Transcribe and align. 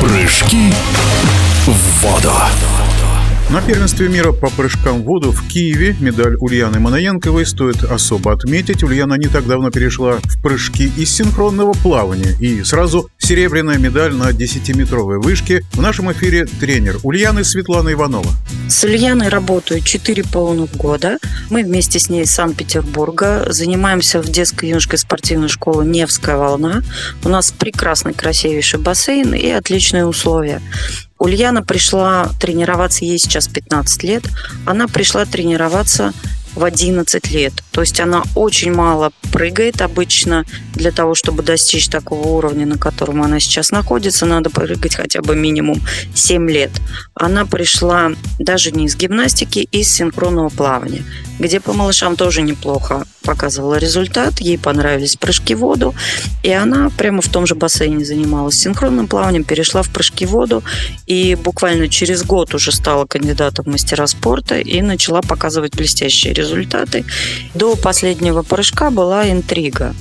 Прыжки 0.00 0.72
в 1.66 2.02
воду. 2.02 2.32
На 3.52 3.60
первенстве 3.60 4.08
мира 4.08 4.30
по 4.30 4.48
прыжкам 4.48 5.02
в 5.02 5.06
воду 5.06 5.32
в 5.32 5.48
Киеве 5.48 5.96
медаль 5.98 6.36
Ульяны 6.36 6.78
Манаенковой 6.78 7.44
стоит 7.44 7.82
особо 7.82 8.32
отметить. 8.32 8.84
Ульяна 8.84 9.14
не 9.14 9.26
так 9.26 9.44
давно 9.44 9.72
перешла 9.72 10.18
в 10.22 10.40
прыжки 10.40 10.88
из 10.96 11.10
синхронного 11.10 11.72
плавания. 11.72 12.36
И 12.38 12.62
сразу 12.62 13.10
серебряная 13.18 13.76
медаль 13.76 14.14
на 14.14 14.30
10-метровой 14.30 15.18
вышке. 15.18 15.64
В 15.72 15.80
нашем 15.80 16.12
эфире 16.12 16.46
тренер 16.46 16.98
Ульяны 17.02 17.42
Светлана 17.42 17.92
Иванова. 17.92 18.30
С 18.68 18.84
Ульяной 18.84 19.26
работаю 19.26 19.80
4 19.80 20.22
полных 20.32 20.70
года. 20.76 21.18
Мы 21.50 21.64
вместе 21.64 21.98
с 21.98 22.08
ней 22.08 22.22
из 22.22 22.30
Санкт-Петербурга. 22.30 23.46
Занимаемся 23.50 24.22
в 24.22 24.30
детской 24.30 24.68
юношеской 24.68 24.98
спортивной 25.00 25.48
школе 25.48 25.88
«Невская 25.88 26.36
волна». 26.36 26.82
У 27.24 27.28
нас 27.28 27.50
прекрасный, 27.50 28.14
красивейший 28.14 28.78
бассейн 28.78 29.34
и 29.34 29.48
отличные 29.48 30.06
условия. 30.06 30.62
Ульяна 31.20 31.62
пришла 31.62 32.30
тренироваться, 32.40 33.04
ей 33.04 33.18
сейчас 33.18 33.46
15 33.46 34.02
лет, 34.04 34.24
она 34.64 34.88
пришла 34.88 35.26
тренироваться 35.26 36.14
в 36.54 36.64
11 36.64 37.30
лет. 37.30 37.52
То 37.72 37.80
есть 37.80 38.00
она 38.00 38.22
очень 38.34 38.72
мало 38.72 39.12
прыгает 39.32 39.80
обычно. 39.80 40.44
Для 40.74 40.92
того, 40.92 41.14
чтобы 41.14 41.42
достичь 41.42 41.88
такого 41.88 42.28
уровня, 42.28 42.66
на 42.66 42.78
котором 42.78 43.22
она 43.22 43.40
сейчас 43.40 43.70
находится, 43.70 44.26
надо 44.26 44.50
прыгать 44.50 44.94
хотя 44.94 45.20
бы 45.20 45.36
минимум 45.36 45.80
7 46.14 46.50
лет. 46.50 46.70
Она 47.14 47.44
пришла 47.44 48.12
даже 48.38 48.70
не 48.72 48.86
из 48.86 48.96
гимнастики, 48.96 49.68
из 49.70 49.92
синхронного 49.92 50.48
плавания, 50.48 51.02
где 51.38 51.60
по 51.60 51.72
малышам 51.72 52.16
тоже 52.16 52.42
неплохо 52.42 53.06
показывала 53.22 53.76
результат, 53.76 54.40
ей 54.40 54.58
понравились 54.58 55.16
прыжки 55.16 55.54
в 55.54 55.60
воду, 55.60 55.94
и 56.42 56.50
она 56.50 56.90
прямо 56.90 57.20
в 57.22 57.28
том 57.28 57.46
же 57.46 57.54
бассейне 57.54 58.04
занималась 58.04 58.56
синхронным 58.56 59.08
плаванием, 59.08 59.44
перешла 59.44 59.82
в 59.82 59.90
прыжки 59.90 60.26
в 60.26 60.30
воду, 60.30 60.64
и 61.06 61.34
буквально 61.34 61.88
через 61.88 62.24
год 62.24 62.54
уже 62.54 62.72
стала 62.72 63.06
кандидатом 63.06 63.66
в 63.66 63.68
мастера 63.68 64.06
спорта 64.06 64.58
и 64.58 64.80
начала 64.80 65.20
показывать 65.20 65.76
блестящие 65.76 66.32
результаты. 66.32 67.04
До 67.54 67.69
последнего 67.76 68.42
прыжка 68.42 68.90
была 68.90 69.30
интрига. 69.30 69.94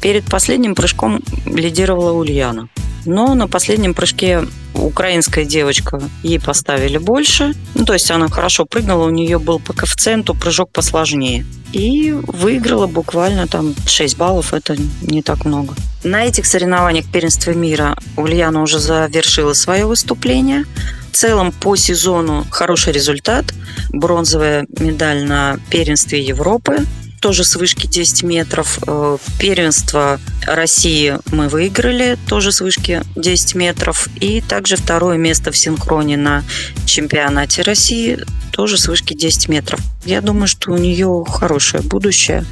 Перед 0.00 0.24
последним 0.24 0.74
прыжком 0.74 1.22
лидировала 1.46 2.12
Ульяна. 2.12 2.68
Но 3.06 3.34
на 3.34 3.48
последнем 3.48 3.94
прыжке 3.94 4.44
украинская 4.74 5.44
девочка, 5.44 6.02
ей 6.22 6.40
поставили 6.40 6.98
больше. 6.98 7.54
Ну, 7.74 7.84
то 7.84 7.92
есть 7.92 8.10
она 8.10 8.28
хорошо 8.28 8.64
прыгнула, 8.64 9.06
у 9.06 9.10
нее 9.10 9.38
был 9.38 9.60
по 9.60 9.72
коэффициенту 9.72 10.34
прыжок 10.34 10.70
посложнее. 10.70 11.44
И 11.72 12.12
выиграла 12.12 12.86
буквально 12.86 13.46
там 13.46 13.74
6 13.86 14.16
баллов, 14.16 14.54
это 14.54 14.76
не 15.02 15.22
так 15.22 15.44
много. 15.44 15.74
На 16.02 16.24
этих 16.24 16.46
соревнованиях 16.46 17.06
первенства 17.10 17.50
мира 17.52 17.96
Ульяна 18.16 18.62
уже 18.62 18.78
завершила 18.78 19.54
свое 19.54 19.86
выступление. 19.86 20.64
В 21.12 21.16
целом 21.16 21.52
по 21.52 21.76
сезону 21.76 22.46
хороший 22.50 22.92
результат. 22.92 23.46
Бронзовая 23.90 24.66
медаль 24.80 25.24
на 25.24 25.58
первенстве 25.70 26.20
Европы 26.20 26.84
тоже 27.24 27.42
с 27.42 27.56
вышки 27.56 27.86
10 27.86 28.22
метров. 28.24 28.78
Э, 28.86 29.16
первенство 29.38 30.20
России 30.46 31.16
мы 31.32 31.48
выиграли, 31.48 32.18
тоже 32.28 32.52
с 32.52 32.60
вышки 32.60 33.02
10 33.16 33.54
метров. 33.54 34.08
И 34.20 34.42
также 34.42 34.76
второе 34.76 35.16
место 35.16 35.50
в 35.50 35.56
синхроне 35.56 36.18
на 36.18 36.44
чемпионате 36.84 37.62
России, 37.62 38.18
тоже 38.52 38.76
с 38.76 38.88
вышки 38.88 39.14
10 39.14 39.48
метров. 39.48 39.80
Я 40.04 40.20
думаю, 40.20 40.48
что 40.48 40.72
у 40.72 40.76
нее 40.76 41.24
хорошее 41.26 41.82
будущее, 41.82 42.44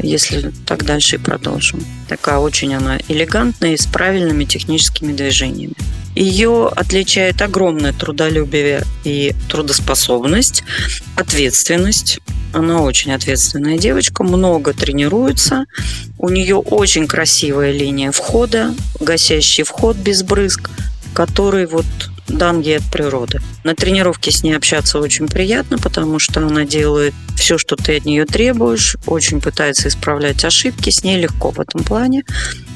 если 0.00 0.52
так 0.66 0.84
дальше 0.84 1.16
и 1.16 1.18
продолжим. 1.20 1.84
Такая 2.08 2.38
очень 2.38 2.74
она 2.74 2.98
элегантная 3.06 3.74
и 3.74 3.76
с 3.76 3.86
правильными 3.86 4.42
техническими 4.44 5.12
движениями. 5.12 5.74
Ее 6.16 6.66
отличает 6.74 7.42
огромное 7.42 7.92
трудолюбие 7.92 8.82
и 9.04 9.36
трудоспособность, 9.48 10.64
ответственность. 11.14 12.18
Она 12.52 12.82
очень 12.82 13.12
ответственная 13.12 13.78
девочка, 13.78 14.24
много 14.24 14.72
тренируется. 14.72 15.66
У 16.18 16.28
нее 16.28 16.56
очень 16.56 17.06
красивая 17.06 17.72
линия 17.72 18.12
входа, 18.12 18.74
гасящий 19.00 19.64
вход 19.64 19.96
без 19.96 20.22
брызг, 20.22 20.70
который 21.14 21.66
вот 21.66 21.86
дан 22.28 22.60
ей 22.60 22.78
от 22.78 22.84
природы. 22.90 23.40
На 23.64 23.74
тренировке 23.74 24.30
с 24.30 24.42
ней 24.42 24.56
общаться 24.56 24.98
очень 24.98 25.28
приятно, 25.28 25.78
потому 25.78 26.18
что 26.18 26.40
она 26.40 26.64
делает 26.64 27.14
все, 27.36 27.58
что 27.58 27.76
ты 27.76 27.98
от 27.98 28.04
нее 28.04 28.24
требуешь, 28.24 28.96
очень 29.06 29.40
пытается 29.40 29.88
исправлять 29.88 30.44
ошибки, 30.44 30.90
с 30.90 31.04
ней 31.04 31.18
легко 31.18 31.50
в 31.50 31.60
этом 31.60 31.84
плане. 31.84 32.24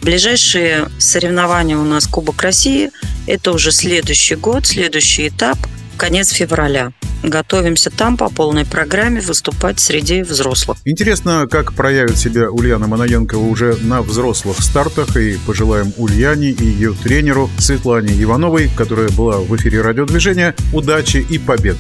Ближайшие 0.03 0.88
соревнования 0.98 1.76
у 1.76 1.84
нас 1.84 2.06
Кубок 2.06 2.42
России. 2.42 2.91
Это 3.26 3.53
уже 3.53 3.72
следующий 3.72 4.36
год, 4.36 4.66
следующий 4.66 5.28
этап, 5.28 5.59
конец 5.97 6.30
февраля 6.30 6.92
готовимся 7.22 7.91
там 7.91 8.16
по 8.16 8.28
полной 8.28 8.64
программе 8.64 9.20
выступать 9.20 9.81
среди 9.81 10.22
взрослых. 10.22 10.78
Интересно, 10.84 11.47
как 11.50 11.72
проявит 11.72 12.16
себя 12.16 12.50
Ульяна 12.50 12.86
Манаенкова 12.86 13.44
уже 13.44 13.76
на 13.82 14.03
взрослых 14.03 14.60
стартах. 14.60 15.16
И 15.16 15.38
пожелаем 15.47 15.92
Ульяне 15.97 16.50
и 16.50 16.64
ее 16.64 16.92
тренеру 16.92 17.50
Светлане 17.59 18.20
Ивановой, 18.22 18.70
которая 18.76 19.10
была 19.10 19.38
в 19.38 19.54
эфире 19.56 19.82
радиодвижения, 19.82 20.54
удачи 20.72 21.19
и 21.28 21.38
побед. 21.38 21.76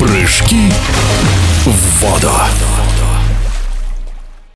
Прыжки 0.00 0.70
в 1.64 2.02
воду. 2.02 2.32